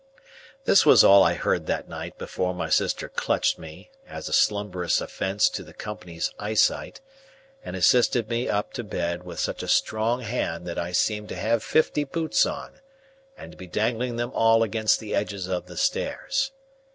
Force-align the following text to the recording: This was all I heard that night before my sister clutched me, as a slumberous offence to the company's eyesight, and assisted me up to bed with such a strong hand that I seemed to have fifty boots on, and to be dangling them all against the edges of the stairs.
This 0.65 0.83
was 0.83 1.03
all 1.03 1.21
I 1.23 1.35
heard 1.35 1.67
that 1.67 1.87
night 1.87 2.17
before 2.17 2.55
my 2.55 2.69
sister 2.71 3.07
clutched 3.07 3.59
me, 3.59 3.91
as 4.07 4.27
a 4.27 4.33
slumberous 4.33 4.99
offence 4.99 5.47
to 5.49 5.61
the 5.61 5.75
company's 5.75 6.33
eyesight, 6.39 6.99
and 7.63 7.75
assisted 7.75 8.27
me 8.27 8.49
up 8.49 8.73
to 8.73 8.83
bed 8.83 9.21
with 9.21 9.39
such 9.39 9.61
a 9.61 9.67
strong 9.67 10.21
hand 10.21 10.65
that 10.65 10.79
I 10.79 10.91
seemed 10.91 11.29
to 11.29 11.35
have 11.35 11.61
fifty 11.61 12.03
boots 12.03 12.47
on, 12.47 12.79
and 13.37 13.51
to 13.51 13.57
be 13.59 13.67
dangling 13.67 14.15
them 14.15 14.31
all 14.33 14.63
against 14.63 14.99
the 14.99 15.13
edges 15.13 15.45
of 15.45 15.67
the 15.67 15.77
stairs. 15.77 16.51